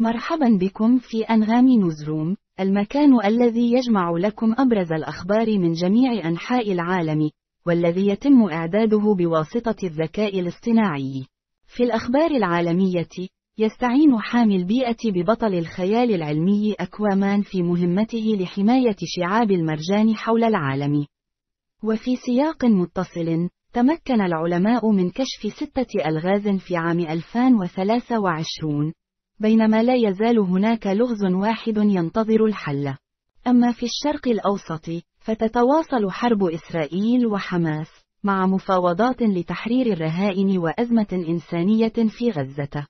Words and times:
مرحبا 0.00 0.58
بكم 0.60 0.98
في 0.98 1.22
أنغام 1.22 1.68
نوزروم، 1.68 2.36
المكان 2.60 3.24
الذي 3.24 3.72
يجمع 3.72 4.10
لكم 4.10 4.54
أبرز 4.58 4.92
الأخبار 4.92 5.58
من 5.58 5.72
جميع 5.72 6.28
أنحاء 6.28 6.72
العالم، 6.72 7.30
والذي 7.66 8.08
يتم 8.08 8.42
إعداده 8.42 9.14
بواسطة 9.18 9.76
الذكاء 9.86 10.40
الاصطناعي. 10.40 11.26
في 11.66 11.82
الأخبار 11.82 12.30
العالمية، 12.30 13.08
يستعين 13.58 14.18
حامي 14.18 14.56
البيئة 14.56 14.96
ببطل 15.04 15.54
الخيال 15.54 16.14
العلمي 16.14 16.74
أكوامان 16.80 17.42
في 17.42 17.62
مهمته 17.62 18.36
لحماية 18.40 18.96
شعاب 19.04 19.50
المرجان 19.50 20.14
حول 20.14 20.44
العالم. 20.44 21.06
وفي 21.84 22.16
سياق 22.16 22.64
متصل، 22.64 23.48
تمكن 23.72 24.20
العلماء 24.20 24.90
من 24.90 25.10
كشف 25.10 25.52
ستة 25.56 26.08
ألغاز 26.08 26.48
في 26.48 26.76
عام 26.76 27.00
2023 27.00 28.92
بينما 29.38 29.82
لا 29.82 29.94
يزال 29.94 30.38
هناك 30.38 30.86
لغز 30.86 31.24
واحد 31.24 31.76
ينتظر 31.76 32.44
الحل. 32.44 32.94
أما 33.46 33.72
في 33.72 33.86
الشرق 33.86 34.28
الأوسط 34.28 35.04
فتتواصل 35.18 36.10
حرب 36.10 36.44
إسرائيل 36.44 37.26
وحماس 37.26 37.88
مع 38.24 38.46
مفاوضات 38.46 39.22
لتحرير 39.22 39.92
الرهائن 39.92 40.58
وأزمة 40.58 41.06
إنسانية 41.12 41.92
في 42.08 42.30
غزة. 42.30 42.86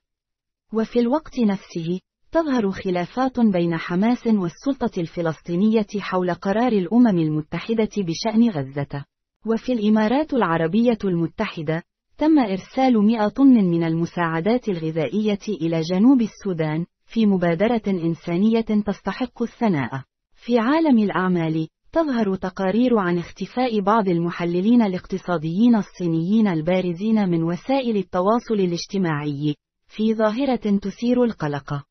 وفي 0.73 0.99
الوقت 0.99 1.39
نفسه 1.39 1.99
تظهر 2.31 2.71
خلافات 2.71 3.39
بين 3.39 3.77
حماس 3.77 4.27
والسلطة 4.27 5.01
الفلسطينية 5.01 5.87
حول 5.99 6.33
قرار 6.33 6.71
الأمم 6.71 7.17
المتحدة 7.19 7.89
بشأن 7.97 8.49
غزة. 8.49 9.05
وفي 9.45 9.73
الإمارات 9.73 10.33
العربية 10.33 10.97
المتحدة، 11.03 11.83
تم 12.17 12.39
إرسال 12.39 13.05
100 13.05 13.27
طن 13.27 13.53
من 13.53 13.83
المساعدات 13.83 14.69
الغذائية 14.69 15.39
إلى 15.61 15.81
جنوب 15.81 16.21
السودان، 16.21 16.85
في 17.05 17.25
مبادرة 17.25 17.81
إنسانية 17.87 18.61
تستحق 18.61 19.41
الثناء. 19.43 20.03
في 20.45 20.59
عالم 20.59 20.99
الأعمال، 20.99 21.67
تظهر 21.91 22.35
تقارير 22.35 22.97
عن 22.97 23.17
اختفاء 23.17 23.79
بعض 23.79 24.09
المحللين 24.09 24.81
الاقتصاديين 24.81 25.75
الصينيين 25.75 26.47
البارزين 26.47 27.29
من 27.29 27.43
وسائل 27.43 27.97
التواصل 27.97 28.53
الاجتماعي، 28.53 29.55
في 29.87 30.13
ظاهرة 30.13 30.77
تثير 30.81 31.23
القلق. 31.23 31.83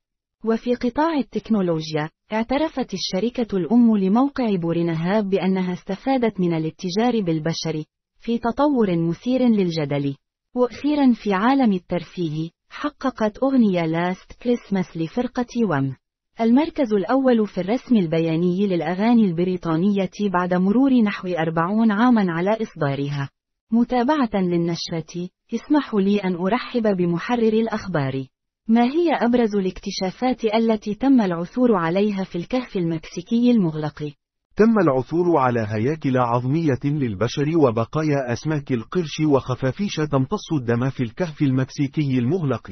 وفي 0.44 0.74
قطاع 0.74 1.18
التكنولوجيا، 1.18 2.10
اعترفت 2.32 2.94
الشركة 2.94 3.56
الأم 3.56 3.96
لموقع 3.96 4.56
بورنهاب 4.56 5.30
بأنها 5.30 5.72
استفادت 5.72 6.40
من 6.40 6.54
الاتجار 6.54 7.20
بالبشر، 7.20 7.84
في 8.20 8.38
تطور 8.38 8.96
مثير 8.96 9.42
للجدل. 9.42 10.16
وأخيرا 10.54 11.12
في 11.12 11.32
عالم 11.32 11.72
الترفيه، 11.72 12.50
حققت 12.70 13.38
أغنية 13.42 13.86
لاست 13.86 14.32
كريسماس 14.42 14.96
لفرقة 14.96 15.66
وم. 15.70 15.96
المركز 16.40 16.92
الأول 16.92 17.46
في 17.46 17.60
الرسم 17.60 17.96
البياني 17.96 18.66
للأغاني 18.66 19.24
البريطانية 19.24 20.10
بعد 20.32 20.54
مرور 20.54 20.92
نحو 21.02 21.28
أربعون 21.28 21.90
عاما 21.90 22.32
على 22.32 22.56
إصدارها. 22.62 23.30
متابعة 23.72 24.30
للنشرة، 24.34 25.28
اسمحوا 25.54 26.00
لي 26.00 26.18
أن 26.18 26.34
أرحب 26.34 26.96
بمحرر 26.96 27.52
الأخبار. 27.52 28.26
ما 28.68 28.84
هي 28.84 29.12
أبرز 29.12 29.56
الاكتشافات 29.56 30.44
التي 30.44 30.94
تم 30.94 31.20
العثور 31.20 31.74
عليها 31.74 32.24
في 32.24 32.36
الكهف 32.38 32.76
المكسيكي 32.76 33.50
المغلق؟ 33.50 34.12
تم 34.56 34.78
العثور 34.78 35.36
على 35.38 35.66
هياكل 35.68 36.16
عظمية 36.16 36.80
للبشر 36.84 37.58
وبقايا 37.58 38.32
أسماك 38.32 38.72
القرش 38.72 39.20
وخفافيش 39.20 39.96
تمتص 39.96 40.52
الدم 40.52 40.90
في 40.90 41.02
الكهف 41.02 41.42
المكسيكي 41.42 42.18
المغلق. 42.18 42.70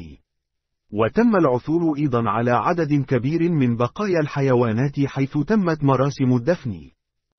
وتم 0.92 1.36
العثور 1.36 1.96
أيضا 1.98 2.22
على 2.30 2.50
عدد 2.50 3.04
كبير 3.08 3.50
من 3.50 3.76
بقايا 3.76 4.20
الحيوانات 4.20 5.00
حيث 5.06 5.38
تمت 5.38 5.84
مراسم 5.84 6.36
الدفن. 6.36 6.74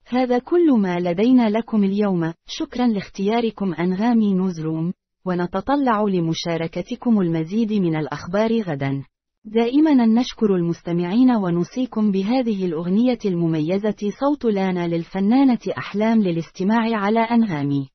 هذا 0.07 0.39
كل 0.39 0.79
ما 0.79 0.99
لدينا 0.99 1.49
لكم 1.49 1.83
اليوم، 1.83 2.33
شكرا 2.47 2.87
لاختياركم 2.87 3.73
أنغامي 3.73 4.33
نوزروم. 4.33 4.93
ونتطلع 5.25 6.01
لمشاركتكم 6.01 7.21
المزيد 7.21 7.73
من 7.73 7.95
الأخبار 7.95 8.61
غدا. 8.61 9.03
دائما 9.47 10.05
نشكر 10.05 10.55
المستمعين 10.55 11.31
ونوصيكم 11.31 12.11
بهذه 12.11 12.65
الأغنية 12.65 13.19
المميزة 13.25 14.11
صوت 14.19 14.45
لانا 14.45 14.87
للفنانة 14.87 15.59
أحلام 15.77 16.21
للاستماع 16.21 16.95
على 16.95 17.19
أنغامي. 17.19 17.94